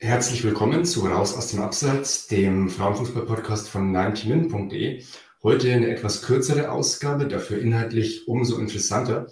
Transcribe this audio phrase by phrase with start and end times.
[0.00, 5.02] Herzlich willkommen zu Raus aus dem Abseits, dem Frauenfußball-Podcast von 90min.de.
[5.42, 9.26] Heute eine etwas kürzere Ausgabe, dafür inhaltlich umso interessanter.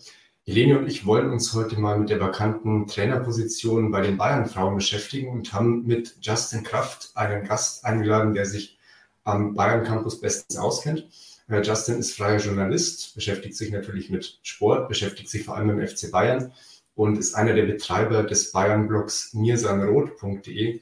[0.44, 5.28] Helene und ich wollen uns heute mal mit der vakanten Trainerposition bei den Bayern-Frauen beschäftigen
[5.28, 8.76] und haben mit Justin Kraft einen Gast eingeladen, der sich
[9.22, 11.08] am Bayern-Campus bestens auskennt.
[11.48, 15.86] Äh, Justin ist freier Journalist, beschäftigt sich natürlich mit Sport, beschäftigt sich vor allem im
[15.86, 16.52] FC Bayern
[16.96, 20.80] und ist einer der Betreiber des Bayern-Blogs mirsanrot.de,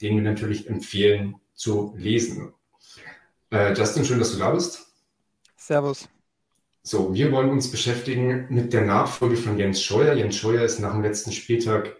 [0.00, 2.54] den wir natürlich empfehlen zu lesen.
[3.50, 4.86] Äh, Justin, schön, dass du da bist.
[5.56, 6.08] Servus.
[6.82, 10.14] So, wir wollen uns beschäftigen mit der Nachfolge von Jens Scheuer.
[10.14, 11.96] Jens Scheuer ist nach dem letzten Spieltag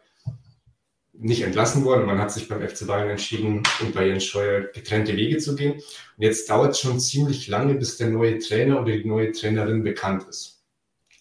[1.12, 2.06] nicht entlassen worden.
[2.06, 5.72] Man hat sich beim FC Bayern entschieden, um bei Jens Scheuer getrennte Wege zu gehen.
[5.72, 5.82] Und
[6.18, 10.24] jetzt dauert es schon ziemlich lange, bis der neue Trainer oder die neue Trainerin bekannt
[10.28, 10.62] ist.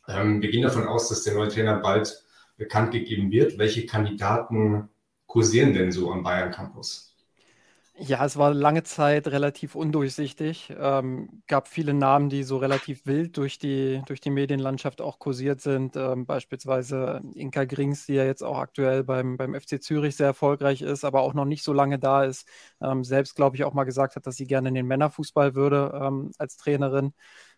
[0.07, 2.24] Ähm, wir gehen davon aus, dass der neue Trainer bald
[2.57, 3.57] bekannt gegeben wird.
[3.57, 4.89] Welche Kandidaten
[5.27, 7.15] kursieren denn so am Bayern Campus?
[7.97, 10.73] Ja, es war lange Zeit relativ undurchsichtig.
[10.77, 15.61] Ähm, gab viele Namen, die so relativ wild durch die, durch die Medienlandschaft auch kursiert
[15.61, 15.95] sind.
[15.95, 20.81] Ähm, beispielsweise Inka Grings, die ja jetzt auch aktuell beim, beim FC Zürich sehr erfolgreich
[20.81, 22.45] ist, aber auch noch nicht so lange da ist.
[22.81, 25.97] Ähm, selbst, glaube ich, auch mal gesagt hat, dass sie gerne in den Männerfußball würde
[26.03, 27.13] ähm, als Trainerin.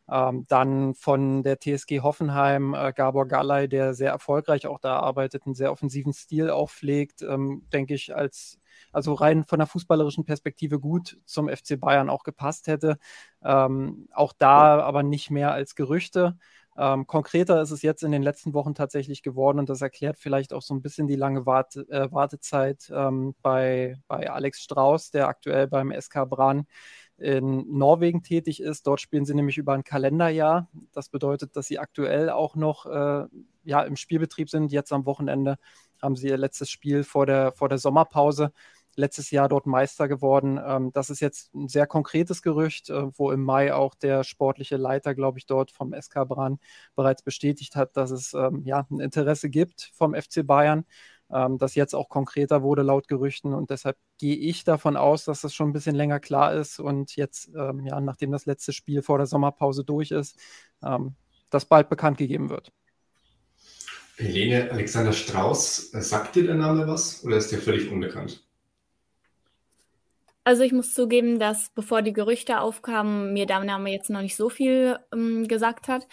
[0.10, 5.46] Ähm, dann von der TSG Hoffenheim äh, Gabor Gallei, der sehr erfolgreich auch da arbeitet,
[5.46, 8.60] einen sehr offensiven Stil auch pflegt, ähm, denke ich, als
[8.92, 12.98] also rein von der fußballerischen Perspektive gut zum FC Bayern auch gepasst hätte.
[13.44, 16.38] Ähm, auch da aber nicht mehr als Gerüchte.
[16.78, 20.54] Ähm, konkreter ist es jetzt in den letzten Wochen tatsächlich geworden und das erklärt vielleicht
[20.54, 25.28] auch so ein bisschen die lange Warte, äh, Wartezeit ähm, bei, bei Alex Strauß, der
[25.28, 26.68] aktuell beim SK Bran
[27.18, 28.86] in Norwegen tätig ist.
[28.86, 30.70] Dort spielen sie nämlich über ein Kalenderjahr.
[30.94, 33.26] Das bedeutet, dass sie aktuell auch noch äh,
[33.64, 34.72] ja, im Spielbetrieb sind.
[34.72, 35.58] Jetzt am Wochenende
[36.02, 38.52] haben sie ihr letztes Spiel vor der, vor der Sommerpause.
[38.96, 40.60] Letztes Jahr dort Meister geworden.
[40.64, 44.78] Ähm, das ist jetzt ein sehr konkretes Gerücht, äh, wo im Mai auch der sportliche
[44.78, 46.60] Leiter, glaube ich, dort vom SK Bran
[46.96, 50.86] bereits bestätigt hat, dass es ähm, ja, ein Interesse gibt vom FC Bayern
[51.32, 53.54] ähm, das jetzt auch konkreter wurde laut Gerüchten.
[53.54, 57.16] Und deshalb gehe ich davon aus, dass das schon ein bisschen länger klar ist und
[57.16, 60.38] jetzt, ähm, ja, nachdem das letzte Spiel vor der Sommerpause durch ist,
[60.84, 61.16] ähm,
[61.50, 62.72] das bald bekannt gegeben wird.
[64.18, 68.44] Helene Alexander Strauß, äh, sagt dir der Name was oder ist dir völlig unbekannt?
[70.44, 74.38] Also ich muss zugeben, dass bevor die Gerüchte aufkamen, mir der Name jetzt noch nicht
[74.38, 76.08] so viel ähm, gesagt hat.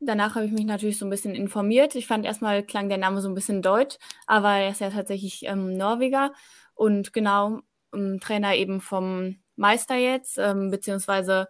[0.00, 1.94] Danach habe ich mich natürlich so ein bisschen informiert.
[1.94, 3.96] Ich fand erstmal klang der Name so ein bisschen deutsch,
[4.26, 6.32] aber er ist ja tatsächlich ähm, Norweger
[6.74, 7.60] und genau
[7.94, 11.48] ähm, Trainer eben vom Meister jetzt, ähm, beziehungsweise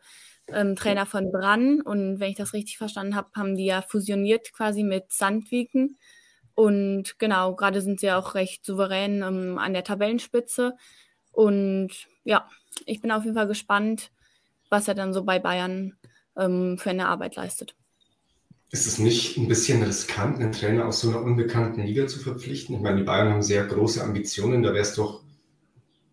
[0.48, 1.80] ähm, Trainer von Brann.
[1.80, 5.96] Und wenn ich das richtig verstanden habe, haben die ja fusioniert quasi mit Sandviken.
[6.54, 10.76] Und genau, gerade sind sie auch recht souverän ähm, an der Tabellenspitze.
[11.32, 12.48] Und ja,
[12.86, 14.10] ich bin auf jeden Fall gespannt,
[14.70, 15.96] was er dann so bei Bayern
[16.36, 17.76] ähm, für eine Arbeit leistet.
[18.72, 22.76] Ist es nicht ein bisschen riskant, einen Trainer aus so einer unbekannten Liga zu verpflichten?
[22.76, 24.62] Ich meine, die Bayern haben sehr große Ambitionen.
[24.62, 25.22] Da wäre es doch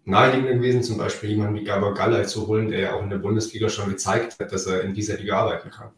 [0.06, 3.19] naheliegender gewesen, zum Beispiel jemanden wie Gabor Gallei zu holen, der ja auch in der
[3.19, 5.91] Bundesliga schon gezeigt hat, dass er in dieser Liga arbeiten kann.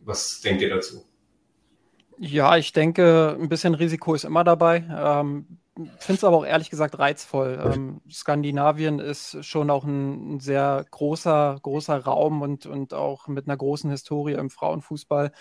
[0.00, 1.02] Was denkt ihr dazu?
[2.18, 4.84] Ja, ich denke, ein bisschen Risiko ist immer dabei.
[4.94, 5.46] Ähm,
[5.98, 7.60] finde es aber auch ehrlich gesagt reizvoll.
[7.62, 13.46] Ähm, Skandinavien ist schon auch ein, ein, sehr großer, großer Raum und, und auch mit
[13.46, 15.32] einer großen Historie im Frauenfußball.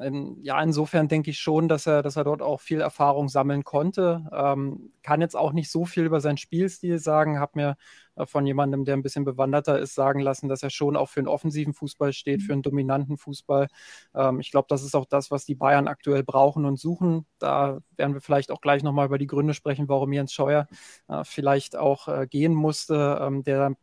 [0.00, 3.64] Ähm, ja, insofern denke ich schon, dass er, dass er dort auch viel Erfahrung sammeln
[3.64, 4.26] konnte.
[4.32, 7.76] Ähm, kann jetzt auch nicht so viel über seinen Spielstil sagen, habe mir
[8.16, 11.20] äh, von jemandem, der ein bisschen bewanderter ist, sagen lassen, dass er schon auch für
[11.20, 13.68] einen offensiven Fußball steht, für einen dominanten Fußball.
[14.14, 17.26] Ähm, ich glaube, das ist auch das, was die Bayern aktuell brauchen und suchen.
[17.38, 20.66] Da werden wir vielleicht auch gleich nochmal über die Gründe sprechen, warum Jens Scheuer
[21.08, 23.74] äh, vielleicht auch äh, gehen musste, ähm, der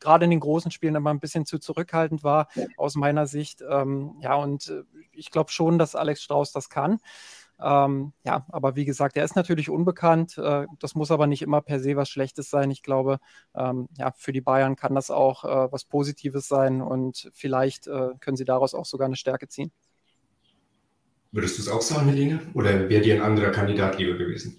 [0.00, 3.62] gerade in den großen Spielen immer ein bisschen zu zurückhaltend war, aus meiner Sicht.
[3.68, 4.82] Ähm, ja, und äh,
[5.12, 6.98] ich glaube schon, dass Alex Strauß das kann.
[7.62, 10.38] Ähm, ja, aber wie gesagt, er ist natürlich unbekannt.
[10.38, 12.70] Äh, das muss aber nicht immer per se was Schlechtes sein.
[12.70, 13.18] Ich glaube,
[13.54, 18.10] ähm, ja, für die Bayern kann das auch äh, was Positives sein und vielleicht äh,
[18.20, 19.72] können sie daraus auch sogar eine Stärke ziehen.
[21.32, 22.40] Würdest du es auch sagen, Helene?
[22.54, 24.58] Oder wäre dir ein anderer Kandidat lieber gewesen?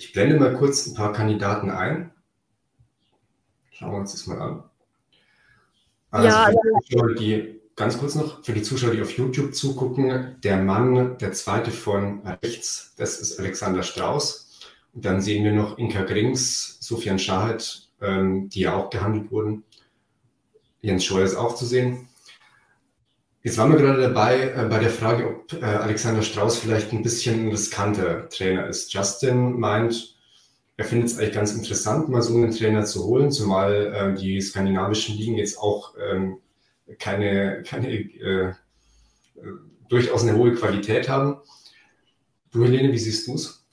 [0.00, 2.10] Ich blende mal kurz ein paar Kandidaten ein.
[3.70, 4.64] Schauen wir uns das mal an.
[6.10, 9.54] Also ja, für die Zuschauer, die, ganz kurz noch, für die Zuschauer, die auf YouTube
[9.54, 14.60] zugucken, der Mann, der zweite von rechts, das ist Alexander Strauß.
[14.94, 19.64] Und dann sehen wir noch Inka Grings, Sofian Schahed, ähm, die ja auch gehandelt wurden.
[20.80, 22.08] Jens Scheuer ist auch zu sehen.
[23.42, 27.02] Jetzt waren wir gerade dabei äh, bei der Frage, ob äh, Alexander Strauß vielleicht ein
[27.02, 28.92] bisschen riskanter Trainer ist.
[28.92, 30.14] Justin meint,
[30.76, 34.40] er findet es eigentlich ganz interessant, mal so einen Trainer zu holen, zumal äh, die
[34.42, 36.36] skandinavischen Ligen jetzt auch ähm,
[36.98, 38.52] keine, keine äh,
[39.88, 41.38] durchaus eine hohe Qualität haben.
[42.52, 43.64] Du, Helene, wie siehst du es?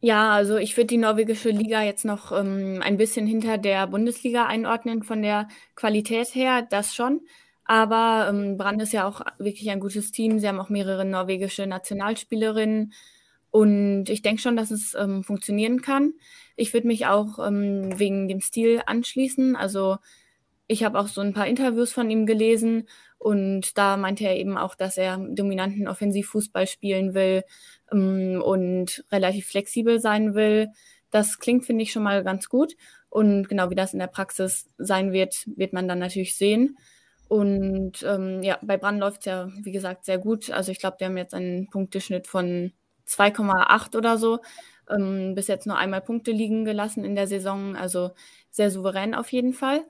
[0.00, 4.46] Ja, also ich würde die norwegische Liga jetzt noch ähm, ein bisschen hinter der Bundesliga
[4.46, 7.20] einordnen von der Qualität her, das schon.
[7.68, 10.38] Aber ähm, Brand ist ja auch wirklich ein gutes Team.
[10.38, 12.94] Sie haben auch mehrere norwegische Nationalspielerinnen.
[13.50, 16.14] Und ich denke schon, dass es ähm, funktionieren kann.
[16.56, 19.54] Ich würde mich auch ähm, wegen dem Stil anschließen.
[19.54, 19.98] Also
[20.66, 22.88] ich habe auch so ein paar Interviews von ihm gelesen
[23.18, 27.42] und da meinte er eben auch, dass er dominanten Offensivfußball spielen will
[27.92, 30.68] ähm, und relativ flexibel sein will.
[31.10, 32.76] Das klingt, finde ich, schon mal ganz gut.
[33.10, 36.78] Und genau wie das in der Praxis sein wird, wird man dann natürlich sehen.
[37.28, 40.50] Und ähm, ja, bei Brand läuft es ja, wie gesagt, sehr gut.
[40.50, 42.72] Also ich glaube, wir haben jetzt einen Punkteschnitt von
[43.06, 44.40] 2,8 oder so.
[44.90, 47.76] Ähm, bis jetzt nur einmal Punkte liegen gelassen in der Saison.
[47.76, 48.12] Also
[48.50, 49.84] sehr souverän auf jeden Fall.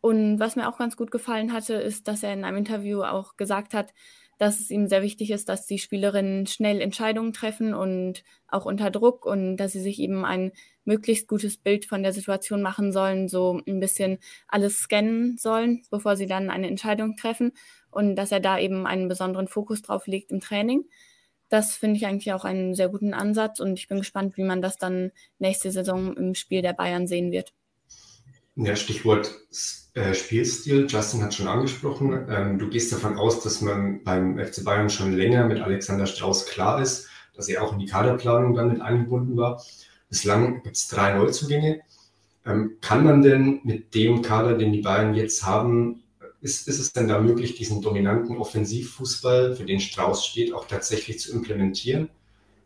[0.00, 3.36] Und was mir auch ganz gut gefallen hatte, ist, dass er in einem Interview auch
[3.36, 3.92] gesagt hat,
[4.38, 8.90] dass es ihm sehr wichtig ist, dass die Spielerinnen schnell Entscheidungen treffen und auch unter
[8.90, 10.52] Druck und dass sie sich eben ein
[10.84, 16.16] möglichst gutes Bild von der Situation machen sollen, so ein bisschen alles scannen sollen, bevor
[16.16, 17.52] sie dann eine Entscheidung treffen
[17.90, 20.84] und dass er da eben einen besonderen Fokus drauf legt im Training.
[21.48, 24.62] Das finde ich eigentlich auch einen sehr guten Ansatz und ich bin gespannt, wie man
[24.62, 27.52] das dann nächste Saison im Spiel der Bayern sehen wird.
[28.60, 29.36] Ja, Stichwort
[29.94, 30.88] äh, Spielstil.
[30.88, 32.26] Justin hat schon angesprochen.
[32.28, 36.46] Ähm, du gehst davon aus, dass man beim FC Bayern schon länger mit Alexander Strauß
[36.46, 37.06] klar ist,
[37.36, 39.62] dass er auch in die Kaderplanung dann mit eingebunden war.
[40.08, 41.82] Bislang gibt es drei Neuzugänge.
[42.44, 46.02] Ähm, kann man denn mit dem Kader, den die Bayern jetzt haben,
[46.40, 51.20] ist, ist es denn da möglich, diesen dominanten Offensivfußball, für den Strauß steht, auch tatsächlich
[51.20, 52.08] zu implementieren?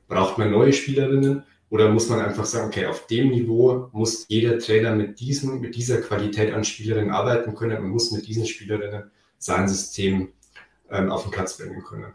[0.08, 1.42] Braucht man neue Spielerinnen?
[1.72, 5.74] Oder muss man einfach sagen, okay, auf dem Niveau muss jeder Trainer mit, diesem, mit
[5.74, 10.28] dieser Qualität an Spielerinnen arbeiten können und muss mit diesen Spielerinnen sein System
[10.90, 12.12] ähm, auf den Platz bringen können?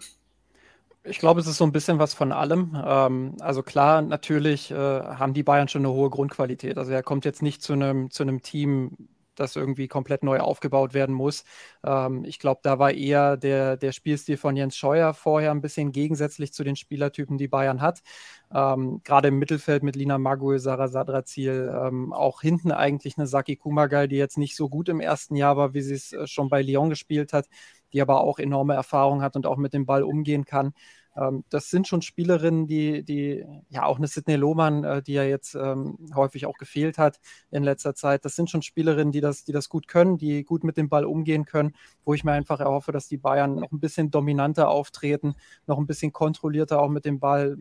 [1.04, 2.80] Ich glaube, es ist so ein bisschen was von allem.
[2.86, 6.78] Ähm, also klar, natürlich äh, haben die Bayern schon eine hohe Grundqualität.
[6.78, 8.92] Also er kommt jetzt nicht zu einem, zu einem Team,
[9.40, 11.44] das irgendwie komplett neu aufgebaut werden muss.
[11.86, 15.92] Ähm, ich glaube, da war eher der, der Spielstil von Jens Scheuer vorher ein bisschen
[15.92, 18.02] gegensätzlich zu den Spielertypen, die Bayern hat.
[18.54, 23.56] Ähm, Gerade im Mittelfeld mit Lina Magul, Sarah Sadrazil, ähm, auch hinten eigentlich eine Saki
[23.58, 26.50] Kumagai, die jetzt nicht so gut im ersten Jahr war, wie sie es äh, schon
[26.50, 27.48] bei Lyon gespielt hat,
[27.94, 30.74] die aber auch enorme Erfahrung hat und auch mit dem Ball umgehen kann.
[31.18, 35.24] Ähm, das sind schon Spielerinnen, die, die, ja, auch eine Sidney Lohmann, äh, die ja
[35.24, 37.20] jetzt ähm, häufig auch gefehlt hat
[37.52, 38.26] in letzter Zeit.
[38.26, 41.06] Das sind schon Spielerinnen, die das, die das gut können, die gut mit dem Ball
[41.06, 41.76] umgehen können,
[42.06, 45.36] wo ich mir einfach erhoffe, dass die Bayern noch ein bisschen dominanter auftreten,
[45.66, 47.58] noch ein bisschen kontrollierter auch mit dem Ball.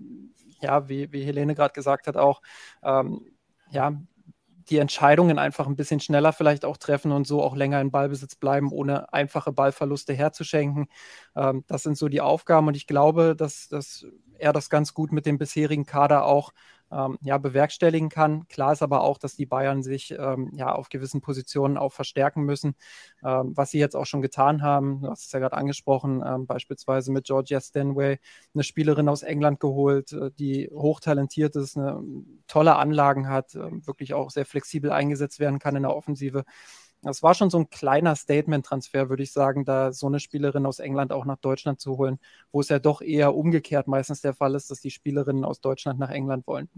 [0.60, 2.40] Ja, wie, wie Helene gerade gesagt hat, auch
[2.82, 3.26] ähm,
[3.70, 3.92] ja,
[4.70, 8.34] die Entscheidungen einfach ein bisschen schneller vielleicht auch treffen und so auch länger in Ballbesitz
[8.36, 10.86] bleiben, ohne einfache Ballverluste herzuschenken.
[11.36, 14.06] Ähm, das sind so die Aufgaben und ich glaube, dass, dass
[14.38, 16.52] er das ganz gut mit dem bisherigen Kader auch
[16.90, 18.46] ähm, ja, bewerkstelligen kann.
[18.48, 22.42] Klar ist aber auch, dass die Bayern sich ähm, ja auf gewissen Positionen auch verstärken
[22.44, 22.74] müssen,
[23.24, 25.00] ähm, was sie jetzt auch schon getan haben.
[25.02, 28.18] Du hast es ja gerade angesprochen, ähm, beispielsweise mit Georgia Stanway,
[28.54, 32.02] eine Spielerin aus England geholt, äh, die hochtalentiert ist, eine
[32.46, 36.44] tolle Anlagen hat, äh, wirklich auch sehr flexibel eingesetzt werden kann in der Offensive.
[37.02, 40.78] Das war schon so ein kleiner Statement-Transfer, würde ich sagen, da so eine Spielerin aus
[40.78, 42.18] England auch nach Deutschland zu holen,
[42.52, 46.00] wo es ja doch eher umgekehrt meistens der Fall ist, dass die Spielerinnen aus Deutschland
[46.00, 46.68] nach England wollen.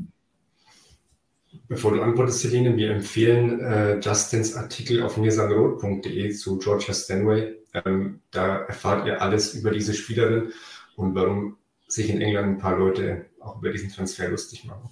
[1.67, 7.57] Bevor du antwortest, Celine, wir empfehlen äh, Justins Artikel auf mirsanrot.de zu Georgia Stanway.
[7.73, 10.53] Ähm, da erfahrt ihr alles über diese Spielerin
[10.97, 11.57] und warum
[11.87, 14.91] sich in England ein paar Leute auch über diesen Transfer lustig machen.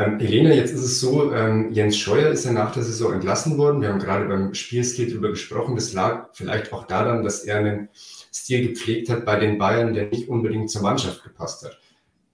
[0.00, 3.58] Ähm, Helene, jetzt ist es so, ähm, Jens Scheuer ist ja nach der Saison entlassen
[3.58, 3.82] worden.
[3.82, 5.74] Wir haben gerade beim Spielstil darüber gesprochen.
[5.74, 7.90] Das lag vielleicht auch daran, dass er einen
[8.32, 11.78] Stil gepflegt hat bei den Bayern, der nicht unbedingt zur Mannschaft gepasst hat.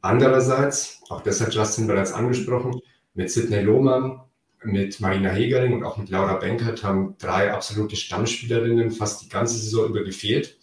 [0.01, 2.81] Andererseits, auch das hat Justin bereits angesprochen,
[3.15, 4.21] mit Sidney Lohmann,
[4.63, 9.59] mit Marina Hegering und auch mit Laura Benkert haben drei absolute Stammspielerinnen fast die ganze
[9.59, 10.57] Saison über gefehlt.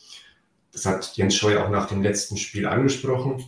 [0.71, 3.43] Das hat Jens Scheuer auch nach dem letzten Spiel angesprochen.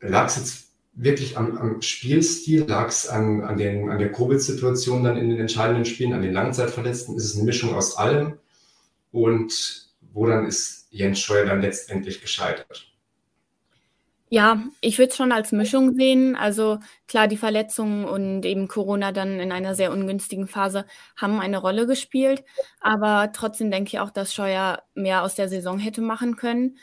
[0.00, 0.65] Lag es jetzt
[0.96, 2.64] wirklich am, am Spielstil?
[2.64, 7.16] Lag es an, an, an der Covid-Situation dann in den entscheidenden Spielen, an den Langzeitverletzten?
[7.16, 8.38] Ist es eine Mischung aus allem?
[9.12, 12.90] Und woran ist Jens Scheuer dann letztendlich gescheitert?
[14.28, 16.34] Ja, ich würde es schon als Mischung sehen.
[16.34, 20.84] Also klar, die Verletzungen und eben Corona dann in einer sehr ungünstigen Phase
[21.16, 22.42] haben eine Rolle gespielt.
[22.80, 26.76] Aber trotzdem denke ich auch, dass Scheuer mehr aus der Saison hätte machen können.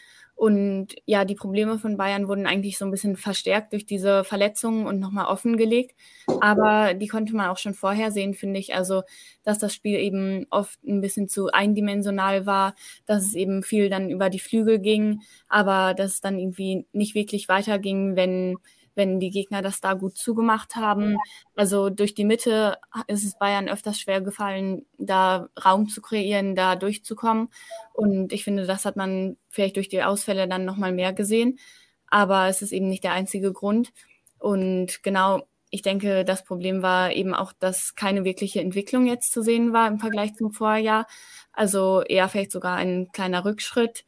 [0.43, 4.85] Und ja, die Probleme von Bayern wurden eigentlich so ein bisschen verstärkt durch diese Verletzungen
[4.85, 5.95] und nochmal offengelegt.
[6.41, 8.75] Aber die konnte man auch schon vorher sehen, finde ich.
[8.75, 9.03] Also,
[9.43, 14.09] dass das Spiel eben oft ein bisschen zu eindimensional war, dass es eben viel dann
[14.09, 18.57] über die Flügel ging, aber dass es dann irgendwie nicht wirklich weiterging, wenn
[18.95, 21.17] wenn die Gegner das da gut zugemacht haben.
[21.55, 26.75] Also durch die Mitte ist es Bayern öfters schwer gefallen, da Raum zu kreieren, da
[26.75, 27.49] durchzukommen.
[27.93, 31.59] Und ich finde, das hat man vielleicht durch die Ausfälle dann nochmal mehr gesehen.
[32.07, 33.91] Aber es ist eben nicht der einzige Grund.
[34.37, 39.41] Und genau, ich denke, das Problem war eben auch, dass keine wirkliche Entwicklung jetzt zu
[39.41, 41.07] sehen war im Vergleich zum Vorjahr.
[41.51, 44.05] Also eher vielleicht sogar ein kleiner Rückschritt.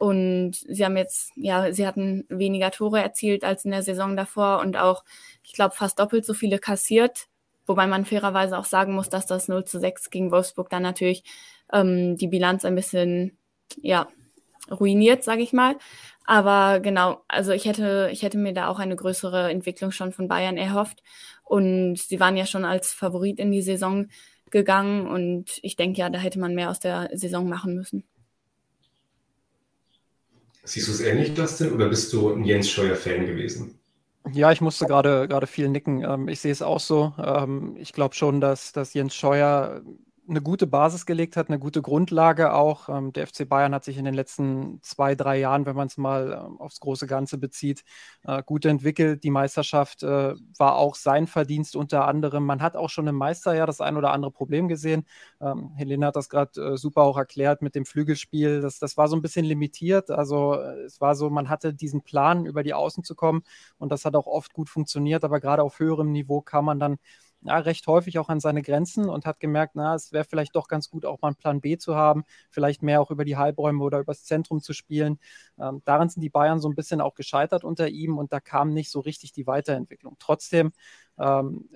[0.00, 4.60] Und sie haben jetzt, ja, sie hatten weniger Tore erzielt als in der Saison davor
[4.60, 5.04] und auch,
[5.44, 7.26] ich glaube, fast doppelt so viele kassiert.
[7.66, 11.22] Wobei man fairerweise auch sagen muss, dass das 0 zu 6 gegen Wolfsburg dann natürlich
[11.70, 13.36] ähm, die Bilanz ein bisschen,
[13.76, 14.08] ja,
[14.70, 15.76] ruiniert, sage ich mal.
[16.24, 20.28] Aber genau, also ich hätte, ich hätte mir da auch eine größere Entwicklung schon von
[20.28, 21.02] Bayern erhofft.
[21.44, 24.08] Und sie waren ja schon als Favorit in die Saison
[24.50, 28.04] gegangen und ich denke ja, da hätte man mehr aus der Saison machen müssen.
[30.64, 33.78] Siehst du es ähnlich, Dustin, oder bist du ein Jens Scheuer-Fan gewesen?
[34.32, 36.02] Ja, ich musste gerade gerade viel nicken.
[36.04, 37.14] Ähm, ich sehe es auch so.
[37.18, 39.82] Ähm, ich glaube schon, dass, dass Jens Scheuer
[40.30, 42.88] eine gute Basis gelegt hat, eine gute Grundlage auch.
[42.88, 45.96] Ähm, der FC Bayern hat sich in den letzten zwei, drei Jahren, wenn man es
[45.98, 47.84] mal ähm, aufs große Ganze bezieht,
[48.24, 49.24] äh, gut entwickelt.
[49.24, 52.46] Die Meisterschaft äh, war auch sein Verdienst unter anderem.
[52.46, 55.04] Man hat auch schon im Meisterjahr das ein oder andere Problem gesehen.
[55.40, 58.60] Ähm, Helene hat das gerade äh, super auch erklärt mit dem Flügelspiel.
[58.60, 60.10] Das, das war so ein bisschen limitiert.
[60.10, 63.42] Also es war so, man hatte diesen Plan, über die Außen zu kommen
[63.78, 66.98] und das hat auch oft gut funktioniert, aber gerade auf höherem Niveau kam man dann
[67.42, 70.68] ja, recht häufig auch an seine Grenzen und hat gemerkt, na, es wäre vielleicht doch
[70.68, 73.82] ganz gut, auch mal einen Plan B zu haben, vielleicht mehr auch über die Halbräume
[73.82, 75.18] oder übers Zentrum zu spielen.
[75.58, 78.72] Ähm, daran sind die Bayern so ein bisschen auch gescheitert unter ihm und da kam
[78.74, 80.16] nicht so richtig die Weiterentwicklung.
[80.18, 80.72] Trotzdem
[81.18, 81.68] ähm,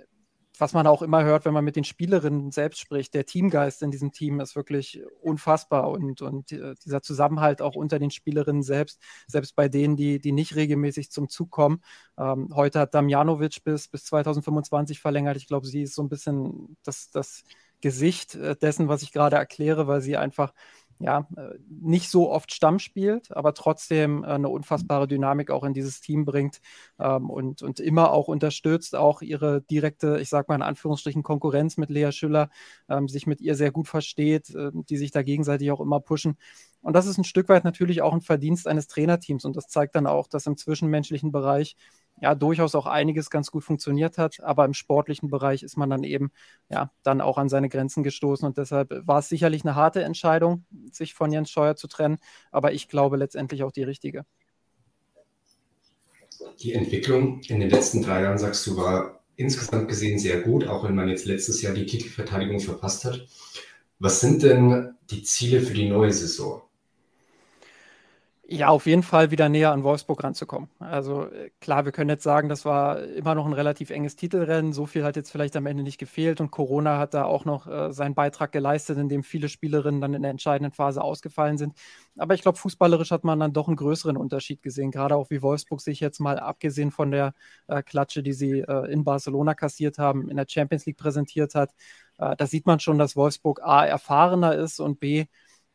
[0.59, 3.91] was man auch immer hört, wenn man mit den Spielerinnen selbst spricht, der Teamgeist in
[3.91, 9.01] diesem Team ist wirklich unfassbar und, und äh, dieser Zusammenhalt auch unter den Spielerinnen selbst,
[9.27, 11.81] selbst bei denen, die, die nicht regelmäßig zum Zug kommen.
[12.17, 15.37] Ähm, heute hat Damjanovic bis, bis 2025 verlängert.
[15.37, 17.43] Ich glaube, sie ist so ein bisschen das, das
[17.81, 20.55] Gesicht äh, dessen, was ich gerade erkläre, weil sie einfach
[20.99, 25.75] ja, äh, nicht so oft Stamm spielt, aber trotzdem äh, eine unfassbare Dynamik auch in
[25.75, 26.61] dieses Team bringt
[26.99, 31.77] ähm, und, und immer auch unterstützt, auch ihre direkte, ich sag mal in Anführungsstrichen, Konkurrenz
[31.77, 32.49] mit Lea Schüller,
[32.89, 36.37] ähm, sich mit ihr sehr gut versteht, äh, die sich da gegenseitig auch immer pushen.
[36.81, 39.95] Und das ist ein Stück weit natürlich auch ein Verdienst eines Trainerteams und das zeigt
[39.95, 41.77] dann auch, dass im zwischenmenschlichen Bereich
[42.21, 46.05] ja durchaus auch einiges ganz gut funktioniert hat, aber im sportlichen Bereich ist man dann
[46.05, 46.31] eben
[46.71, 50.65] ja dann auch an seine Grenzen gestoßen und deshalb war es sicherlich eine harte Entscheidung,
[50.91, 52.19] sich von Jens Scheuer zu trennen,
[52.53, 54.25] aber ich glaube letztendlich auch die richtige.
[56.61, 60.85] Die Entwicklung in den letzten drei Jahren, sagst du, war insgesamt gesehen sehr gut, auch
[60.85, 63.27] wenn man jetzt letztes Jahr die Titelverteidigung verpasst hat.
[63.99, 66.63] Was sind denn die Ziele für die neue Saison?
[68.57, 70.69] Ja, auf jeden Fall wieder näher an Wolfsburg ranzukommen.
[70.79, 74.73] Also äh, klar, wir können jetzt sagen, das war immer noch ein relativ enges Titelrennen.
[74.73, 77.67] So viel hat jetzt vielleicht am Ende nicht gefehlt und Corona hat da auch noch
[77.67, 81.75] äh, seinen Beitrag geleistet, indem viele Spielerinnen dann in der entscheidenden Phase ausgefallen sind.
[82.17, 85.43] Aber ich glaube, fußballerisch hat man dann doch einen größeren Unterschied gesehen, gerade auch wie
[85.43, 87.35] Wolfsburg sich jetzt mal abgesehen von der
[87.67, 91.73] äh, Klatsche, die sie äh, in Barcelona kassiert haben, in der Champions League präsentiert hat.
[92.19, 95.27] Äh, da sieht man schon, dass Wolfsburg A erfahrener ist und B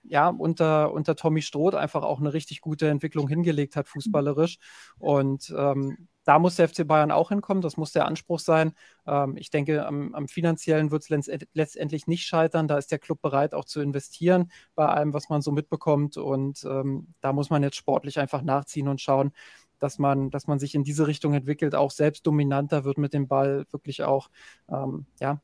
[0.04, 4.58] ja, unter, unter Tommy Stroth einfach auch eine richtig gute Entwicklung hingelegt hat, fußballerisch.
[4.98, 8.74] Und ähm, da muss der FC Bayern auch hinkommen, das muss der Anspruch sein.
[9.08, 12.68] Ähm, ich denke, am, am finanziellen wird es letztendlich nicht scheitern.
[12.68, 16.18] Da ist der Club bereit, auch zu investieren bei allem, was man so mitbekommt.
[16.18, 19.32] Und ähm, da muss man jetzt sportlich einfach nachziehen und schauen,
[19.80, 23.28] dass man, dass man sich in diese Richtung entwickelt, auch selbst dominanter wird mit dem
[23.28, 24.30] Ball, wirklich auch
[24.70, 25.42] ähm, ja,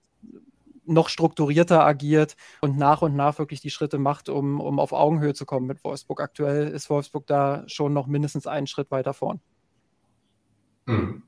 [0.85, 5.33] noch strukturierter agiert und nach und nach wirklich die Schritte macht, um, um auf Augenhöhe
[5.33, 6.21] zu kommen mit Wolfsburg.
[6.21, 9.41] Aktuell ist Wolfsburg da schon noch mindestens einen Schritt weiter vorn.
[10.87, 11.23] Hm.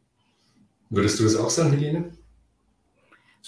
[0.90, 2.12] Würdest du es auch sagen, Helene?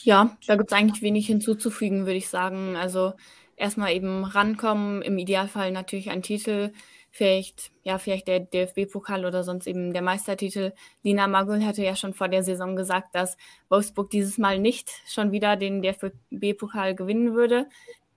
[0.03, 2.75] Ja, da gibt es eigentlich wenig hinzuzufügen, würde ich sagen.
[2.75, 3.13] Also
[3.55, 6.71] erstmal eben rankommen, im Idealfall natürlich ein Titel,
[7.11, 10.73] vielleicht, ja, vielleicht der DFB-Pokal oder sonst eben der Meistertitel.
[11.03, 13.37] Lina Magul hatte ja schon vor der Saison gesagt, dass
[13.69, 17.67] Wolfsburg dieses Mal nicht schon wieder den DFB-Pokal gewinnen würde.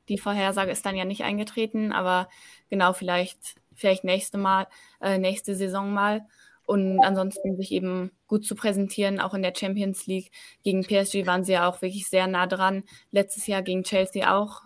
[0.08, 2.28] Die Vorhersage ist dann ja nicht eingetreten, aber
[2.68, 4.66] genau, vielleicht, vielleicht nächste Mal,
[5.00, 6.26] äh, nächste Saison mal
[6.66, 10.30] und ansonsten sich eben gut zu präsentieren, auch in der Champions League.
[10.62, 12.84] Gegen PSG waren sie ja auch wirklich sehr nah dran.
[13.10, 14.62] Letztes Jahr gegen Chelsea auch.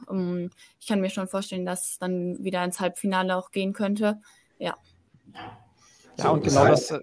[0.79, 4.21] Ich kann mir schon vorstellen, dass es dann wieder ins Halbfinale auch gehen könnte.
[4.59, 4.77] Ja.
[6.19, 6.95] Ja, und genau das,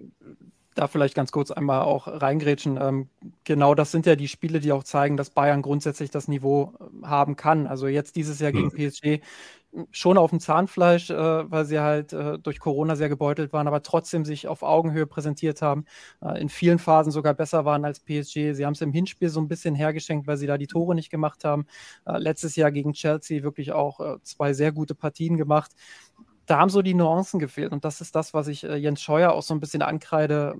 [0.74, 2.78] da vielleicht ganz kurz einmal auch reingrätschen.
[2.80, 3.08] Ähm,
[3.44, 7.06] genau das sind ja die Spiele, die auch zeigen, dass Bayern grundsätzlich das Niveau äh,
[7.06, 7.66] haben kann.
[7.66, 8.90] Also jetzt dieses Jahr gegen hm.
[8.90, 9.20] PSG
[9.90, 13.82] schon auf dem Zahnfleisch, äh, weil sie halt äh, durch Corona sehr gebeutelt waren, aber
[13.82, 15.84] trotzdem sich auf Augenhöhe präsentiert haben,
[16.22, 18.52] äh, in vielen Phasen sogar besser waren als PSG.
[18.52, 21.10] Sie haben es im Hinspiel so ein bisschen hergeschenkt, weil sie da die Tore nicht
[21.10, 21.66] gemacht haben.
[22.06, 25.72] Äh, letztes Jahr gegen Chelsea wirklich auch äh, zwei sehr gute Partien gemacht.
[26.46, 29.32] Da haben so die Nuancen gefehlt und das ist das, was ich äh, Jens Scheuer
[29.32, 30.54] auch so ein bisschen ankreide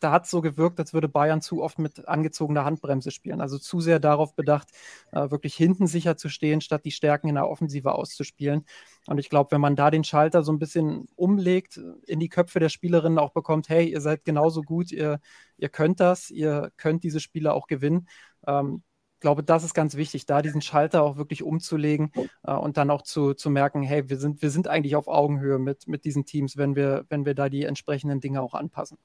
[0.00, 3.40] da hat es so gewirkt, als würde Bayern zu oft mit angezogener Handbremse spielen.
[3.40, 4.68] Also zu sehr darauf bedacht,
[5.12, 8.64] äh, wirklich hinten sicher zu stehen, statt die Stärken in der Offensive auszuspielen.
[9.06, 12.60] Und ich glaube, wenn man da den Schalter so ein bisschen umlegt, in die Köpfe
[12.60, 15.20] der Spielerinnen auch bekommt, hey, ihr seid genauso gut, ihr,
[15.56, 18.08] ihr könnt das, ihr könnt diese Spiele auch gewinnen.
[18.46, 18.82] Ähm,
[19.20, 22.12] glaube, das ist ganz wichtig, da diesen Schalter auch wirklich umzulegen
[22.44, 25.58] äh, und dann auch zu, zu merken, hey, wir sind, wir sind eigentlich auf Augenhöhe
[25.58, 28.98] mit, mit diesen Teams, wenn wir, wenn wir da die entsprechenden Dinge auch anpassen.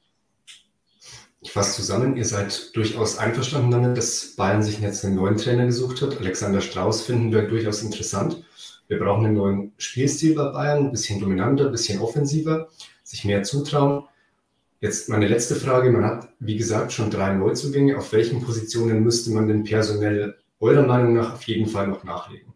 [1.41, 5.65] Ich fasse zusammen, ihr seid durchaus einverstanden damit, dass Bayern sich jetzt einen neuen Trainer
[5.65, 6.17] gesucht hat.
[6.17, 8.43] Alexander Strauß finden wir durchaus interessant.
[8.87, 12.69] Wir brauchen einen neuen Spielstil bei Bayern, ein bisschen dominanter, ein bisschen offensiver,
[13.03, 14.05] sich mehr zutrauen.
[14.83, 15.89] Jetzt meine letzte Frage.
[15.91, 17.97] Man hat, wie gesagt, schon drei Neuzugänge.
[17.97, 22.53] Auf welchen Positionen müsste man denn personell eurer Meinung nach auf jeden Fall noch nachlegen?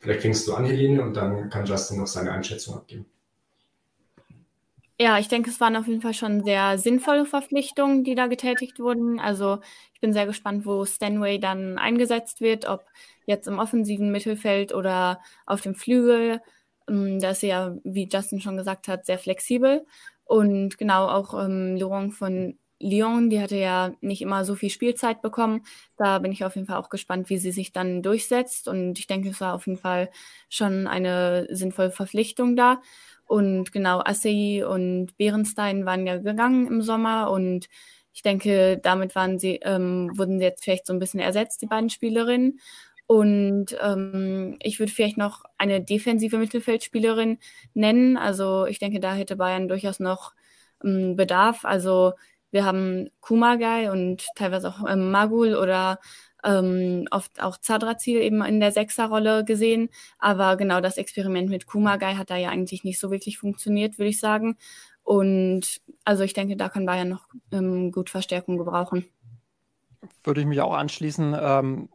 [0.00, 3.04] Vielleicht fängst du an, Helene, und dann kann Justin noch seine Einschätzung abgeben.
[4.98, 8.78] Ja, ich denke, es waren auf jeden Fall schon sehr sinnvolle Verpflichtungen, die da getätigt
[8.78, 9.20] wurden.
[9.20, 9.58] Also
[9.92, 12.86] ich bin sehr gespannt, wo Stanway dann eingesetzt wird, ob
[13.26, 16.40] jetzt im offensiven Mittelfeld oder auf dem Flügel.
[16.88, 19.84] Ähm, da ist sie ja, wie Justin schon gesagt hat, sehr flexibel.
[20.26, 25.22] Und genau auch ähm, Laurent von Lyon, die hatte ja nicht immer so viel Spielzeit
[25.22, 25.64] bekommen.
[25.96, 28.68] Da bin ich auf jeden Fall auch gespannt, wie sie sich dann durchsetzt.
[28.68, 30.10] Und ich denke, es war auf jeden Fall
[30.50, 32.82] schon eine sinnvolle Verpflichtung da.
[33.24, 37.66] Und genau, Assey und Bärenstein waren ja gegangen im Sommer und
[38.12, 41.66] ich denke, damit waren sie, ähm, wurden sie jetzt vielleicht so ein bisschen ersetzt, die
[41.66, 42.60] beiden Spielerinnen.
[43.06, 47.38] Und ähm, ich würde vielleicht noch eine defensive Mittelfeldspielerin
[47.74, 48.16] nennen.
[48.16, 50.32] Also ich denke, da hätte Bayern durchaus noch
[50.84, 51.64] ähm, Bedarf.
[51.64, 52.14] Also
[52.50, 56.00] wir haben Kumagai und teilweise auch ähm, Magul oder
[56.44, 59.88] ähm, oft auch Zadrazil eben in der Sechserrolle gesehen.
[60.18, 64.10] Aber genau das Experiment mit Kumagai hat da ja eigentlich nicht so wirklich funktioniert, würde
[64.10, 64.56] ich sagen.
[65.02, 69.06] Und also ich denke, da kann Bayern noch ähm, gut Verstärkung gebrauchen.
[70.24, 71.36] Würde ich mich auch anschließen.
[71.38, 71.88] Ähm,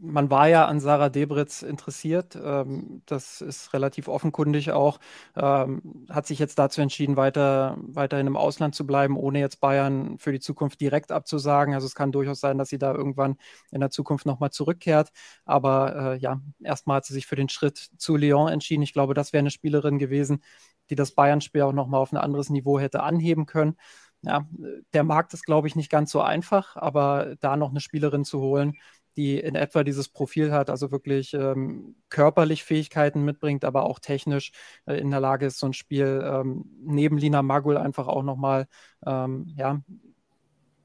[0.00, 2.36] man war ja an Sarah Debritz interessiert.
[2.42, 4.98] Ähm, das ist relativ offenkundig auch.
[5.36, 10.18] Ähm, hat sich jetzt dazu entschieden, weiter, weiterhin im Ausland zu bleiben, ohne jetzt Bayern
[10.18, 11.74] für die Zukunft direkt abzusagen.
[11.74, 13.36] Also es kann durchaus sein, dass sie da irgendwann
[13.70, 15.10] in der Zukunft nochmal zurückkehrt.
[15.44, 18.82] Aber äh, ja, erstmal hat sie sich für den Schritt zu Lyon entschieden.
[18.82, 20.42] Ich glaube, das wäre eine Spielerin gewesen,
[20.90, 23.76] die das Bayern-Spiel auch nochmal auf ein anderes Niveau hätte anheben können.
[24.22, 24.46] Ja,
[24.92, 28.40] der Markt ist, glaube ich, nicht ganz so einfach, aber da noch eine Spielerin zu
[28.40, 28.74] holen,
[29.16, 34.52] die in etwa dieses Profil hat, also wirklich ähm, körperlich Fähigkeiten mitbringt, aber auch technisch
[34.86, 38.66] äh, in der Lage ist, so ein Spiel ähm, neben Lina Magul einfach auch nochmal
[39.06, 39.80] ähm, ja,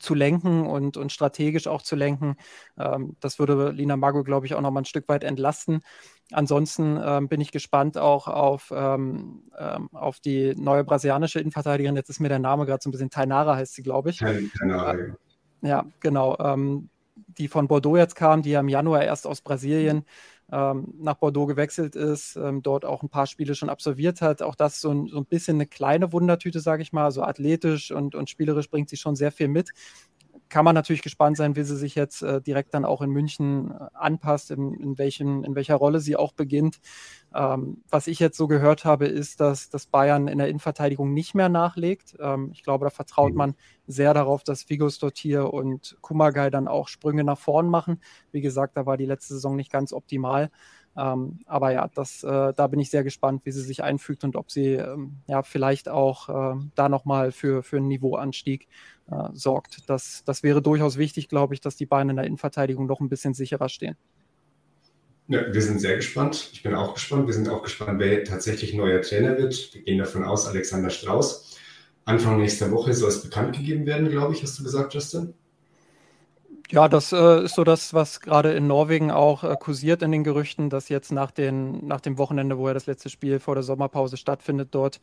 [0.02, 2.36] zu lenken und, und strategisch auch zu lenken.
[2.78, 5.82] Ähm, das würde Lina Magul, glaube ich, auch nochmal ein Stück weit entlasten.
[6.32, 11.96] Ansonsten ähm, bin ich gespannt auch auf, ähm, ähm, auf die neue brasilianische Innenverteidigerin.
[11.96, 14.18] Jetzt ist mir der Name gerade so ein bisschen Tainara heißt sie, glaube ich.
[14.58, 15.16] Tainara, ja.
[15.64, 16.36] Ja, genau.
[17.16, 20.06] Die von Bordeaux jetzt kam, die ja im Januar erst aus Brasilien
[20.52, 24.42] ähm, nach Bordeaux gewechselt ist, ähm, dort auch ein paar Spiele schon absolviert hat.
[24.42, 27.12] Auch das so ein, so ein bisschen eine kleine Wundertüte, sage ich mal.
[27.12, 29.72] So athletisch und, und spielerisch bringt sie schon sehr viel mit
[30.52, 33.72] kann man natürlich gespannt sein, wie sie sich jetzt äh, direkt dann auch in München
[33.72, 36.82] äh, anpasst, in, in, welchen, in welcher Rolle sie auch beginnt.
[37.34, 41.36] Ähm, was ich jetzt so gehört habe, ist, dass, dass Bayern in der Innenverteidigung nicht
[41.36, 42.18] mehr nachlegt.
[42.20, 43.38] Ähm, ich glaube, da vertraut mhm.
[43.38, 43.56] man
[43.88, 48.02] sehr darauf, dass Vigos Dottir und Kumagai dann auch Sprünge nach vorn machen.
[48.32, 50.52] Wie gesagt, da war die letzte Saison nicht ganz optimal.
[50.98, 54.36] Ähm, aber ja, das, äh, da bin ich sehr gespannt, wie sie sich einfügt und
[54.36, 58.68] ob sie ähm, ja vielleicht auch äh, da nochmal für, für einen Niveauanstieg
[59.12, 59.90] äh, sorgt.
[59.90, 63.10] Das, das wäre durchaus wichtig, glaube ich, dass die Beine in der Innenverteidigung noch ein
[63.10, 63.96] bisschen sicherer stehen.
[65.28, 66.50] Ja, wir sind sehr gespannt.
[66.52, 67.28] Ich bin auch gespannt.
[67.28, 69.74] Wir sind auch gespannt, wer tatsächlich neuer Trainer wird.
[69.74, 71.58] Wir gehen davon aus, Alexander Strauß.
[72.06, 75.34] Anfang nächster Woche soll es bekannt gegeben werden, glaube ich, hast du gesagt, Justin?
[76.72, 80.24] Ja, das äh, ist so das, was gerade in Norwegen auch äh, kursiert in den
[80.24, 83.64] Gerüchten, dass jetzt nach, den, nach dem Wochenende, wo ja das letzte Spiel vor der
[83.64, 85.02] Sommerpause stattfindet dort,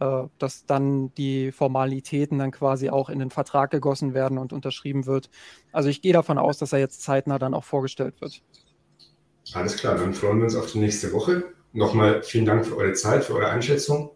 [0.00, 5.04] äh, dass dann die Formalitäten dann quasi auch in den Vertrag gegossen werden und unterschrieben
[5.04, 5.28] wird.
[5.72, 8.40] Also ich gehe davon aus, dass er jetzt zeitnah dann auch vorgestellt wird.
[9.52, 11.44] Alles klar, dann freuen wir uns auf die nächste Woche.
[11.74, 14.10] Nochmal vielen Dank für eure Zeit, für eure Einschätzung.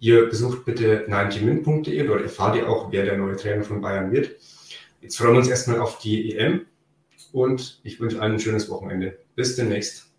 [0.00, 4.36] Ihr besucht bitte 90min.de, dort erfahrt ihr auch, wer der neue Trainer von Bayern wird.
[5.06, 6.66] Jetzt freuen wir uns erstmal auf die EM
[7.30, 9.16] und ich wünsche allen ein schönes Wochenende.
[9.36, 10.12] Bis demnächst.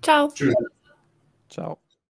[0.00, 0.28] Ciao.
[0.32, 0.54] Tschüss.
[1.48, 1.76] Ciao.